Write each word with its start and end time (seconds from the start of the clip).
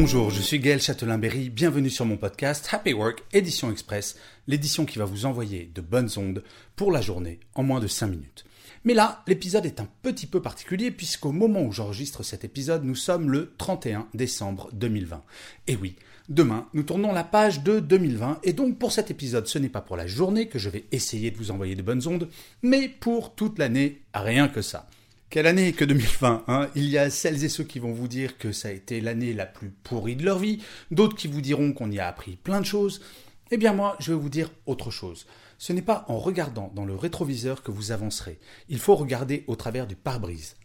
Bonjour, 0.00 0.30
je 0.30 0.40
suis 0.40 0.60
Gaël 0.60 0.80
Châtelain-Berry, 0.80 1.50
bienvenue 1.50 1.90
sur 1.90 2.04
mon 2.04 2.16
podcast 2.16 2.68
Happy 2.70 2.92
Work 2.92 3.24
Édition 3.32 3.72
Express, 3.72 4.16
l'édition 4.46 4.84
qui 4.84 4.96
va 4.96 5.04
vous 5.04 5.26
envoyer 5.26 5.72
de 5.74 5.80
bonnes 5.80 6.08
ondes 6.16 6.44
pour 6.76 6.92
la 6.92 7.00
journée 7.00 7.40
en 7.56 7.64
moins 7.64 7.80
de 7.80 7.88
5 7.88 8.06
minutes. 8.06 8.44
Mais 8.84 8.94
là, 8.94 9.24
l'épisode 9.26 9.66
est 9.66 9.80
un 9.80 9.88
petit 10.02 10.28
peu 10.28 10.40
particulier 10.40 10.92
puisqu'au 10.92 11.32
moment 11.32 11.62
où 11.62 11.72
j'enregistre 11.72 12.22
cet 12.22 12.44
épisode, 12.44 12.84
nous 12.84 12.94
sommes 12.94 13.28
le 13.28 13.52
31 13.58 14.06
décembre 14.14 14.70
2020. 14.72 15.20
Et 15.66 15.74
oui, 15.74 15.96
demain, 16.28 16.68
nous 16.74 16.84
tournons 16.84 17.10
la 17.10 17.24
page 17.24 17.64
de 17.64 17.80
2020 17.80 18.38
et 18.44 18.52
donc 18.52 18.78
pour 18.78 18.92
cet 18.92 19.10
épisode, 19.10 19.48
ce 19.48 19.58
n'est 19.58 19.68
pas 19.68 19.80
pour 19.80 19.96
la 19.96 20.06
journée 20.06 20.46
que 20.46 20.60
je 20.60 20.70
vais 20.70 20.84
essayer 20.92 21.32
de 21.32 21.36
vous 21.36 21.50
envoyer 21.50 21.74
de 21.74 21.82
bonnes 21.82 22.06
ondes, 22.06 22.28
mais 22.62 22.88
pour 22.88 23.34
toute 23.34 23.58
l'année, 23.58 24.02
rien 24.14 24.46
que 24.46 24.62
ça. 24.62 24.88
Quelle 25.30 25.46
année 25.46 25.74
que 25.74 25.84
2020 25.84 26.44
hein? 26.48 26.70
Il 26.74 26.88
y 26.88 26.96
a 26.96 27.10
celles 27.10 27.44
et 27.44 27.50
ceux 27.50 27.64
qui 27.64 27.80
vont 27.80 27.92
vous 27.92 28.08
dire 28.08 28.38
que 28.38 28.50
ça 28.50 28.68
a 28.68 28.70
été 28.70 29.02
l'année 29.02 29.34
la 29.34 29.44
plus 29.44 29.68
pourrie 29.68 30.16
de 30.16 30.24
leur 30.24 30.38
vie, 30.38 30.62
d'autres 30.90 31.16
qui 31.16 31.28
vous 31.28 31.42
diront 31.42 31.74
qu'on 31.74 31.90
y 31.90 31.98
a 31.98 32.08
appris 32.08 32.36
plein 32.36 32.60
de 32.60 32.66
choses. 32.66 33.02
Eh 33.50 33.58
bien 33.58 33.74
moi, 33.74 33.94
je 34.00 34.12
vais 34.12 34.18
vous 34.18 34.30
dire 34.30 34.50
autre 34.64 34.90
chose. 34.90 35.26
Ce 35.58 35.74
n'est 35.74 35.82
pas 35.82 36.06
en 36.08 36.18
regardant 36.18 36.72
dans 36.74 36.86
le 36.86 36.94
rétroviseur 36.94 37.62
que 37.62 37.70
vous 37.70 37.92
avancerez. 37.92 38.38
Il 38.70 38.78
faut 38.78 38.96
regarder 38.96 39.44
au 39.48 39.54
travers 39.54 39.86
du 39.86 39.96
pare-brise. 39.96 40.56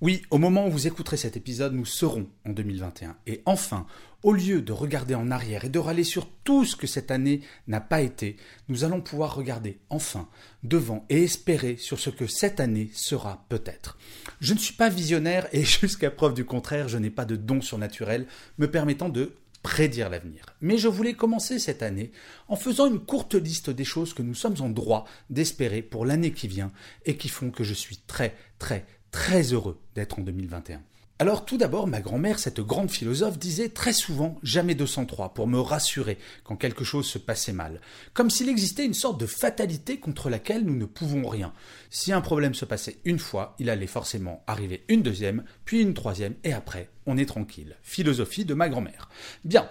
Oui, 0.00 0.22
au 0.30 0.38
moment 0.38 0.68
où 0.68 0.70
vous 0.70 0.86
écouterez 0.86 1.16
cet 1.16 1.36
épisode, 1.36 1.74
nous 1.74 1.84
serons 1.84 2.28
en 2.46 2.50
2021. 2.50 3.16
Et 3.26 3.42
enfin, 3.44 3.86
au 4.22 4.32
lieu 4.32 4.62
de 4.62 4.72
regarder 4.72 5.16
en 5.16 5.32
arrière 5.32 5.64
et 5.64 5.68
de 5.68 5.78
râler 5.80 6.04
sur 6.04 6.28
tout 6.44 6.64
ce 6.64 6.76
que 6.76 6.86
cette 6.86 7.10
année 7.10 7.40
n'a 7.66 7.80
pas 7.80 8.00
été, 8.00 8.36
nous 8.68 8.84
allons 8.84 9.00
pouvoir 9.00 9.34
regarder 9.34 9.78
enfin 9.90 10.28
devant 10.62 11.04
et 11.08 11.24
espérer 11.24 11.76
sur 11.76 11.98
ce 11.98 12.10
que 12.10 12.28
cette 12.28 12.60
année 12.60 12.90
sera 12.94 13.44
peut-être. 13.48 13.98
Je 14.40 14.54
ne 14.54 14.58
suis 14.58 14.74
pas 14.74 14.88
visionnaire 14.88 15.48
et 15.52 15.64
jusqu'à 15.64 16.10
preuve 16.10 16.34
du 16.34 16.44
contraire, 16.44 16.88
je 16.88 16.98
n'ai 16.98 17.10
pas 17.10 17.24
de 17.24 17.36
don 17.36 17.60
surnaturel 17.60 18.26
me 18.58 18.70
permettant 18.70 19.08
de 19.08 19.34
prédire 19.62 20.08
l'avenir. 20.08 20.46
Mais 20.60 20.78
je 20.78 20.88
voulais 20.88 21.14
commencer 21.14 21.58
cette 21.58 21.82
année 21.82 22.12
en 22.46 22.56
faisant 22.56 22.86
une 22.86 23.00
courte 23.00 23.34
liste 23.34 23.70
des 23.70 23.84
choses 23.84 24.14
que 24.14 24.22
nous 24.22 24.34
sommes 24.34 24.60
en 24.60 24.70
droit 24.70 25.04
d'espérer 25.30 25.82
pour 25.82 26.06
l'année 26.06 26.32
qui 26.32 26.46
vient 26.46 26.70
et 27.06 27.16
qui 27.16 27.28
font 27.28 27.50
que 27.50 27.64
je 27.64 27.74
suis 27.74 27.98
très 28.06 28.36
très 28.58 28.86
très 29.10 29.52
heureux 29.52 29.78
d'être 29.94 30.18
en 30.18 30.22
2021. 30.22 30.82
Alors 31.20 31.44
tout 31.44 31.56
d'abord, 31.56 31.88
ma 31.88 32.00
grand-mère, 32.00 32.38
cette 32.38 32.60
grande 32.60 32.92
philosophe, 32.92 33.40
disait 33.40 33.70
très 33.70 33.92
souvent 33.92 34.38
jamais 34.44 34.76
203 34.76 35.34
pour 35.34 35.48
me 35.48 35.58
rassurer 35.58 36.16
quand 36.44 36.54
quelque 36.54 36.84
chose 36.84 37.08
se 37.08 37.18
passait 37.18 37.52
mal, 37.52 37.80
comme 38.14 38.30
s'il 38.30 38.48
existait 38.48 38.84
une 38.84 38.94
sorte 38.94 39.18
de 39.20 39.26
fatalité 39.26 39.98
contre 39.98 40.30
laquelle 40.30 40.64
nous 40.64 40.76
ne 40.76 40.84
pouvons 40.84 41.28
rien. 41.28 41.52
Si 41.90 42.12
un 42.12 42.20
problème 42.20 42.54
se 42.54 42.64
passait 42.64 42.98
une 43.04 43.18
fois, 43.18 43.56
il 43.58 43.68
allait 43.68 43.88
forcément 43.88 44.44
arriver 44.46 44.84
une 44.86 45.02
deuxième, 45.02 45.42
puis 45.64 45.80
une 45.80 45.94
troisième, 45.94 46.36
et 46.44 46.52
après, 46.52 46.88
on 47.04 47.18
est 47.18 47.26
tranquille. 47.26 47.74
Philosophie 47.82 48.44
de 48.44 48.54
ma 48.54 48.68
grand-mère. 48.68 49.08
Bien. 49.44 49.68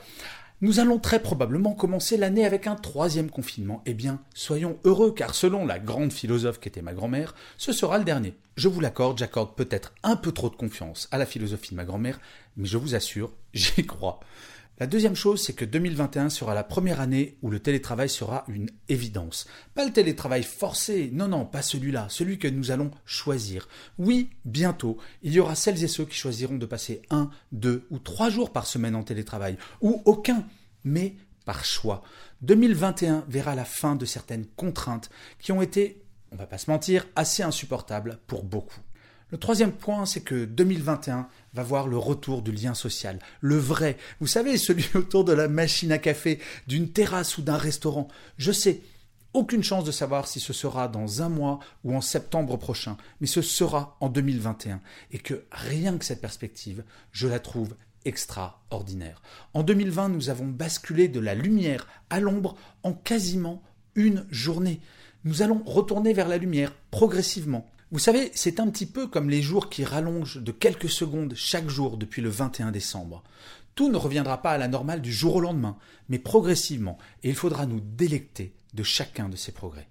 Nous 0.59 0.79
allons 0.79 0.97
très 0.97 1.21
probablement 1.21 1.75
commencer 1.75 2.17
l'année 2.17 2.43
avec 2.43 2.65
un 2.65 2.73
troisième 2.73 3.29
confinement. 3.29 3.83
Eh 3.85 3.93
bien, 3.93 4.19
soyons 4.33 4.79
heureux, 4.85 5.13
car 5.13 5.35
selon 5.35 5.67
la 5.67 5.77
grande 5.77 6.11
philosophe 6.11 6.59
qu'était 6.59 6.81
ma 6.81 6.95
grand-mère, 6.95 7.35
ce 7.59 7.71
sera 7.71 7.99
le 7.99 8.03
dernier. 8.03 8.35
Je 8.55 8.67
vous 8.67 8.81
l'accorde, 8.81 9.19
j'accorde 9.19 9.55
peut-être 9.55 9.93
un 10.01 10.15
peu 10.15 10.31
trop 10.31 10.49
de 10.49 10.55
confiance 10.55 11.09
à 11.11 11.19
la 11.19 11.27
philosophie 11.27 11.69
de 11.71 11.75
ma 11.75 11.85
grand-mère, 11.85 12.19
mais 12.55 12.65
je 12.65 12.79
vous 12.79 12.95
assure, 12.95 13.33
j'y 13.53 13.85
crois. 13.85 14.19
La 14.79 14.85
deuxième 14.85 15.15
chose, 15.15 15.41
c'est 15.41 15.53
que 15.53 15.65
2021 15.65 16.29
sera 16.29 16.53
la 16.53 16.63
première 16.63 17.01
année 17.01 17.35
où 17.41 17.49
le 17.49 17.59
télétravail 17.59 18.09
sera 18.09 18.45
une 18.47 18.69
évidence. 18.89 19.47
Pas 19.73 19.83
le 19.83 19.91
télétravail 19.91 20.43
forcé, 20.43 21.09
non, 21.11 21.27
non, 21.27 21.45
pas 21.45 21.63
celui-là, 21.63 22.05
celui 22.09 22.37
que 22.37 22.47
nous 22.47 22.69
allons 22.69 22.91
choisir. 23.03 23.67
Oui, 23.97 24.29
bientôt, 24.45 24.97
il 25.23 25.33
y 25.33 25.39
aura 25.39 25.55
celles 25.55 25.83
et 25.83 25.87
ceux 25.87 26.05
qui 26.05 26.15
choisiront 26.15 26.57
de 26.57 26.65
passer 26.67 27.01
un, 27.09 27.31
deux 27.51 27.87
ou 27.89 27.97
trois 27.97 28.29
jours 28.29 28.51
par 28.51 28.67
semaine 28.67 28.95
en 28.95 29.01
télétravail, 29.01 29.57
ou 29.81 30.03
aucun, 30.05 30.45
mais 30.83 31.15
par 31.43 31.65
choix. 31.65 32.03
2021 32.41 33.25
verra 33.27 33.55
la 33.55 33.65
fin 33.65 33.95
de 33.95 34.05
certaines 34.05 34.45
contraintes 34.45 35.09
qui 35.39 35.51
ont 35.51 35.63
été, 35.63 36.03
on 36.31 36.35
va 36.35 36.45
pas 36.45 36.59
se 36.59 36.69
mentir, 36.69 37.07
assez 37.15 37.41
insupportables 37.41 38.19
pour 38.27 38.43
beaucoup. 38.43 38.81
Le 39.29 39.37
troisième 39.37 39.73
point, 39.73 40.05
c'est 40.05 40.21
que 40.21 40.45
2021 40.45 41.27
va 41.53 41.63
voir 41.63 41.87
le 41.87 41.97
retour 41.97 42.41
du 42.41 42.53
lien 42.53 42.73
social, 42.73 43.19
le 43.41 43.57
vrai, 43.57 43.97
vous 44.21 44.27
savez, 44.27 44.57
celui 44.57 44.85
autour 44.95 45.25
de 45.25 45.33
la 45.33 45.49
machine 45.49 45.91
à 45.91 45.97
café, 45.97 46.39
d'une 46.67 46.91
terrasse 46.91 47.37
ou 47.37 47.41
d'un 47.41 47.57
restaurant. 47.57 48.07
Je 48.37 48.53
sais, 48.53 48.81
aucune 49.33 49.63
chance 49.63 49.83
de 49.83 49.91
savoir 49.91 50.27
si 50.27 50.39
ce 50.39 50.53
sera 50.53 50.87
dans 50.87 51.21
un 51.21 51.29
mois 51.29 51.59
ou 51.83 51.93
en 51.93 51.99
septembre 52.01 52.55
prochain, 52.57 52.95
mais 53.19 53.27
ce 53.27 53.41
sera 53.41 53.97
en 53.99 54.07
2021, 54.07 54.79
et 55.11 55.19
que 55.19 55.43
rien 55.51 55.97
que 55.97 56.05
cette 56.05 56.21
perspective, 56.21 56.83
je 57.11 57.27
la 57.27 57.39
trouve 57.39 57.75
extraordinaire. 58.05 59.21
En 59.53 59.63
2020, 59.63 60.07
nous 60.09 60.29
avons 60.29 60.47
basculé 60.47 61.09
de 61.09 61.19
la 61.19 61.35
lumière 61.35 61.85
à 62.09 62.21
l'ombre 62.21 62.55
en 62.83 62.93
quasiment 62.93 63.61
une 63.95 64.25
journée. 64.31 64.79
Nous 65.25 65.41
allons 65.41 65.61
retourner 65.65 66.13
vers 66.13 66.29
la 66.29 66.37
lumière 66.37 66.73
progressivement. 66.91 67.69
Vous 67.89 67.99
savez, 67.99 68.31
c'est 68.35 68.59
un 68.59 68.69
petit 68.69 68.85
peu 68.85 69.07
comme 69.07 69.29
les 69.29 69.41
jours 69.41 69.69
qui 69.69 69.85
rallongent 69.85 70.43
de 70.43 70.51
quelques 70.51 70.89
secondes 70.89 71.33
chaque 71.37 71.69
jour 71.69 71.95
depuis 71.95 72.21
le 72.21 72.27
21 72.27 72.71
décembre. 72.71 73.23
Tout 73.75 73.89
ne 73.89 73.95
reviendra 73.95 74.41
pas 74.41 74.51
à 74.51 74.57
la 74.57 74.67
normale 74.67 75.01
du 75.01 75.13
jour 75.13 75.37
au 75.37 75.39
lendemain, 75.39 75.77
mais 76.09 76.19
progressivement, 76.19 76.97
et 77.23 77.29
il 77.29 77.35
faudra 77.35 77.65
nous 77.65 77.79
délecter 77.79 78.53
de 78.73 78.83
chacun 78.83 79.29
de 79.29 79.37
ces 79.37 79.53
progrès. 79.53 79.87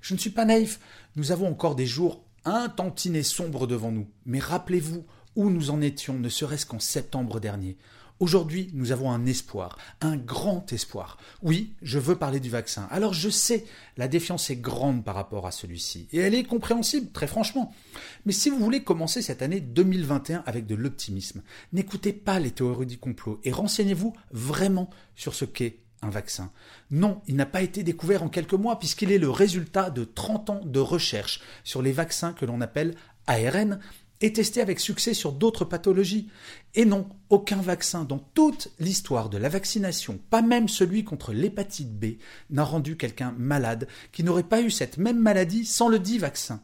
Je 0.00 0.14
ne 0.14 0.20
suis 0.20 0.30
pas 0.30 0.44
naïf, 0.44 0.78
nous 1.16 1.32
avons 1.32 1.48
encore 1.48 1.74
des 1.74 1.86
jours 1.86 2.22
un 2.44 2.68
tantinet 2.68 3.24
sombres 3.24 3.66
devant 3.66 3.90
nous, 3.90 4.06
mais 4.24 4.38
rappelez-vous 4.38 5.04
où 5.34 5.50
nous 5.50 5.70
en 5.70 5.80
étions, 5.80 6.14
ne 6.14 6.28
serait-ce 6.28 6.66
qu'en 6.66 6.78
septembre 6.78 7.40
dernier. 7.40 7.76
Aujourd'hui, 8.22 8.70
nous 8.72 8.92
avons 8.92 9.10
un 9.10 9.26
espoir, 9.26 9.76
un 10.00 10.16
grand 10.16 10.72
espoir. 10.72 11.18
Oui, 11.42 11.72
je 11.82 11.98
veux 11.98 12.14
parler 12.14 12.38
du 12.38 12.50
vaccin. 12.50 12.86
Alors 12.92 13.14
je 13.14 13.28
sais, 13.28 13.64
la 13.96 14.06
défiance 14.06 14.48
est 14.48 14.60
grande 14.60 15.04
par 15.04 15.16
rapport 15.16 15.44
à 15.44 15.50
celui-ci, 15.50 16.06
et 16.12 16.18
elle 16.18 16.36
est 16.36 16.44
compréhensible, 16.44 17.10
très 17.10 17.26
franchement. 17.26 17.74
Mais 18.24 18.30
si 18.30 18.48
vous 18.48 18.60
voulez 18.60 18.84
commencer 18.84 19.22
cette 19.22 19.42
année 19.42 19.58
2021 19.58 20.44
avec 20.46 20.66
de 20.66 20.76
l'optimisme, 20.76 21.42
n'écoutez 21.72 22.12
pas 22.12 22.38
les 22.38 22.52
théories 22.52 22.86
du 22.86 22.96
complot 22.96 23.40
et 23.42 23.50
renseignez-vous 23.50 24.12
vraiment 24.30 24.88
sur 25.16 25.34
ce 25.34 25.44
qu'est 25.44 25.80
un 26.00 26.10
vaccin. 26.10 26.52
Non, 26.92 27.22
il 27.26 27.34
n'a 27.34 27.44
pas 27.44 27.62
été 27.62 27.82
découvert 27.82 28.22
en 28.22 28.28
quelques 28.28 28.52
mois 28.52 28.78
puisqu'il 28.78 29.10
est 29.10 29.18
le 29.18 29.30
résultat 29.30 29.90
de 29.90 30.04
30 30.04 30.50
ans 30.50 30.60
de 30.64 30.78
recherche 30.78 31.40
sur 31.64 31.82
les 31.82 31.92
vaccins 31.92 32.34
que 32.34 32.44
l'on 32.44 32.60
appelle 32.60 32.94
ARN 33.26 33.80
et 34.22 34.32
testé 34.32 34.60
avec 34.60 34.80
succès 34.80 35.12
sur 35.12 35.32
d'autres 35.32 35.64
pathologies. 35.64 36.28
Et 36.74 36.84
non, 36.84 37.08
aucun 37.28 37.60
vaccin 37.60 38.04
dans 38.04 38.18
toute 38.18 38.70
l'histoire 38.78 39.28
de 39.28 39.36
la 39.36 39.48
vaccination, 39.48 40.18
pas 40.30 40.40
même 40.40 40.68
celui 40.68 41.04
contre 41.04 41.32
l'hépatite 41.32 41.92
B, 41.98 42.16
n'a 42.48 42.64
rendu 42.64 42.96
quelqu'un 42.96 43.34
malade 43.36 43.88
qui 44.12 44.22
n'aurait 44.22 44.44
pas 44.44 44.62
eu 44.62 44.70
cette 44.70 44.96
même 44.96 45.18
maladie 45.18 45.66
sans 45.66 45.88
le 45.88 45.98
dit 45.98 46.18
vaccin. 46.18 46.62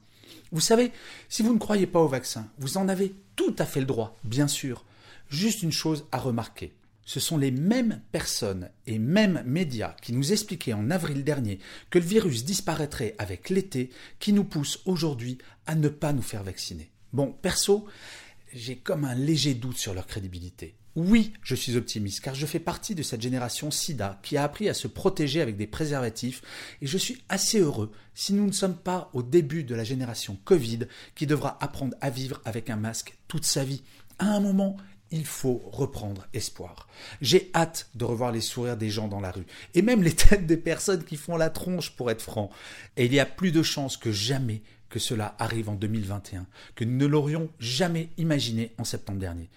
Vous 0.52 0.60
savez, 0.60 0.93
si 1.28 1.43
vous 1.43 1.52
ne 1.52 1.58
croyez 1.58 1.87
pas 1.87 2.00
au 2.00 2.08
vaccin, 2.08 2.49
vous 2.58 2.78
en 2.78 2.88
avez 2.88 3.14
tout 3.37 3.55
à 3.58 3.66
fait 3.66 3.81
le 3.81 3.87
droit, 3.87 4.16
bien 4.25 4.49
sûr. 4.49 4.84
Juste 5.28 5.62
une 5.62 5.72
chose 5.72 6.06
à 6.11 6.19
remarquer. 6.19 6.72
Ce 7.04 7.20
sont 7.20 7.38
les 7.38 7.50
mêmes 7.50 8.02
personnes 8.12 8.70
et 8.87 8.99
mêmes 8.99 9.43
médias 9.46 9.96
qui 10.02 10.12
nous 10.12 10.32
expliquaient 10.32 10.75
en 10.75 10.90
avril 10.90 11.25
dernier 11.25 11.58
que 11.90 11.99
le 11.99 12.04
virus 12.04 12.44
disparaîtrait 12.44 13.14
avec 13.19 13.50
l'été 13.50 13.90
qui 14.20 14.32
nous 14.32 14.44
poussent 14.44 14.81
aujourd'hui 14.84 15.38
à 15.66 15.75
ne 15.75 15.88
pas 15.88 16.12
nous 16.12 16.22
faire 16.22 16.44
vacciner. 16.44 16.90
Bon, 17.18 17.32
perso, 17.32 17.84
j'ai 18.54 18.76
comme 18.76 19.04
un 19.04 19.16
léger 19.16 19.54
doute 19.54 19.76
sur 19.76 19.92
leur 19.92 20.06
crédibilité. 20.06 20.76
Oui, 20.94 21.32
je 21.42 21.56
suis 21.56 21.76
optimiste 21.76 22.20
car 22.20 22.36
je 22.36 22.46
fais 22.46 22.60
partie 22.60 22.94
de 22.94 23.02
cette 23.02 23.22
génération 23.22 23.72
SIDA 23.72 24.20
qui 24.22 24.36
a 24.36 24.44
appris 24.44 24.68
à 24.68 24.74
se 24.74 24.86
protéger 24.86 25.40
avec 25.40 25.56
des 25.56 25.66
préservatifs 25.66 26.42
et 26.80 26.86
je 26.86 26.96
suis 26.96 27.20
assez 27.28 27.58
heureux 27.58 27.90
si 28.14 28.34
nous 28.34 28.46
ne 28.46 28.52
sommes 28.52 28.76
pas 28.76 29.10
au 29.14 29.24
début 29.24 29.64
de 29.64 29.74
la 29.74 29.82
génération 29.82 30.38
Covid 30.44 30.86
qui 31.16 31.26
devra 31.26 31.58
apprendre 31.60 31.96
à 32.00 32.08
vivre 32.08 32.40
avec 32.44 32.70
un 32.70 32.76
masque 32.76 33.18
toute 33.26 33.44
sa 33.44 33.64
vie. 33.64 33.82
À 34.20 34.26
un 34.26 34.38
moment, 34.38 34.76
il 35.10 35.26
faut 35.26 35.60
reprendre 35.72 36.28
espoir. 36.34 36.86
J'ai 37.20 37.50
hâte 37.52 37.88
de 37.96 38.04
revoir 38.04 38.30
les 38.30 38.40
sourires 38.40 38.76
des 38.76 38.90
gens 38.90 39.08
dans 39.08 39.20
la 39.20 39.32
rue, 39.32 39.46
et 39.74 39.82
même 39.82 40.02
les 40.02 40.14
têtes 40.14 40.46
des 40.46 40.56
personnes 40.56 41.04
qui 41.04 41.16
font 41.16 41.36
la 41.36 41.50
tronche 41.50 41.90
pour 41.96 42.10
être 42.10 42.22
franc. 42.22 42.50
Et 42.96 43.06
il 43.06 43.14
y 43.14 43.20
a 43.20 43.26
plus 43.26 43.50
de 43.50 43.62
chances 43.62 43.96
que 43.96 44.12
jamais 44.12 44.62
que 44.88 44.99
cela 44.99 45.35
arrive 45.38 45.69
en 45.69 45.75
2021, 45.75 46.46
que 46.75 46.85
nous 46.85 46.96
ne 46.96 47.06
l'aurions 47.06 47.50
jamais 47.58 48.11
imaginé 48.17 48.73
en 48.79 48.85
septembre 48.85 49.19
dernier. 49.19 49.50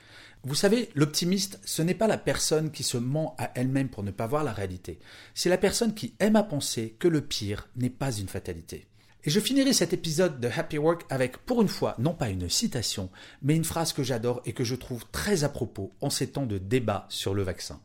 Vous 0.43 0.55
savez, 0.55 0.89
l'optimiste, 0.95 1.59
ce 1.65 1.81
n'est 1.83 1.93
pas 1.93 2.07
la 2.07 2.17
personne 2.17 2.71
qui 2.71 2.83
se 2.83 2.97
ment 2.97 3.35
à 3.37 3.51
elle-même 3.55 3.89
pour 3.89 4.03
ne 4.03 4.11
pas 4.11 4.25
voir 4.25 4.43
la 4.43 4.53
réalité, 4.53 4.99
c'est 5.35 5.49
la 5.49 5.57
personne 5.57 5.93
qui 5.93 6.15
aime 6.19 6.35
à 6.35 6.43
penser 6.43 6.95
que 6.97 7.07
le 7.07 7.21
pire 7.21 7.69
n'est 7.75 7.91
pas 7.91 8.11
une 8.11 8.27
fatalité. 8.27 8.87
Et 9.23 9.29
je 9.29 9.39
finirai 9.39 9.71
cet 9.71 9.93
épisode 9.93 10.39
de 10.39 10.47
Happy 10.47 10.79
Work 10.79 11.05
avec, 11.11 11.37
pour 11.37 11.61
une 11.61 11.67
fois, 11.67 11.95
non 11.99 12.15
pas 12.15 12.29
une 12.29 12.49
citation, 12.49 13.11
mais 13.43 13.55
une 13.55 13.63
phrase 13.63 13.93
que 13.93 14.01
j'adore 14.01 14.41
et 14.45 14.53
que 14.53 14.63
je 14.63 14.73
trouve 14.73 15.05
très 15.11 15.43
à 15.43 15.49
propos 15.49 15.91
en 16.01 16.09
ces 16.09 16.31
temps 16.31 16.47
de 16.47 16.57
débat 16.57 17.05
sur 17.09 17.35
le 17.35 17.43
vaccin. 17.43 17.79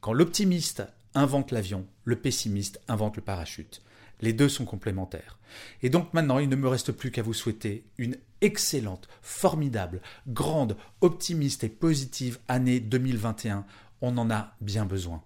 Quand 0.00 0.12
l'optimiste 0.12 0.84
invente 1.14 1.50
l'avion, 1.50 1.84
le 2.04 2.14
pessimiste 2.14 2.80
invente 2.86 3.16
le 3.16 3.22
parachute. 3.22 3.82
Les 4.20 4.32
deux 4.32 4.48
sont 4.48 4.64
complémentaires. 4.64 5.38
Et 5.82 5.90
donc 5.90 6.12
maintenant, 6.14 6.38
il 6.38 6.48
ne 6.48 6.56
me 6.56 6.68
reste 6.68 6.92
plus 6.92 7.10
qu'à 7.10 7.22
vous 7.22 7.34
souhaiter 7.34 7.84
une 7.98 8.16
excellente, 8.40 9.08
formidable, 9.22 10.00
grande, 10.26 10.76
optimiste 11.00 11.64
et 11.64 11.68
positive 11.68 12.38
année 12.48 12.80
2021. 12.80 13.64
On 14.00 14.16
en 14.16 14.30
a 14.30 14.54
bien 14.60 14.84
besoin. 14.84 15.22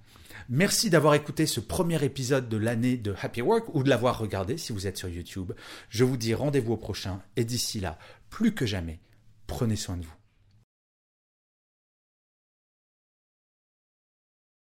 Merci 0.48 0.90
d'avoir 0.90 1.14
écouté 1.14 1.46
ce 1.46 1.60
premier 1.60 2.02
épisode 2.04 2.48
de 2.48 2.56
l'année 2.56 2.96
de 2.96 3.14
Happy 3.20 3.42
Work 3.42 3.74
ou 3.74 3.82
de 3.82 3.88
l'avoir 3.88 4.18
regardé 4.18 4.58
si 4.58 4.72
vous 4.72 4.86
êtes 4.86 4.98
sur 4.98 5.08
YouTube. 5.08 5.52
Je 5.88 6.04
vous 6.04 6.16
dis 6.16 6.34
rendez-vous 6.34 6.72
au 6.72 6.76
prochain 6.76 7.20
et 7.36 7.44
d'ici 7.44 7.80
là, 7.80 7.98
plus 8.30 8.54
que 8.54 8.66
jamais, 8.66 9.00
prenez 9.46 9.76
soin 9.76 9.96
de 9.96 10.04
vous. 10.04 10.21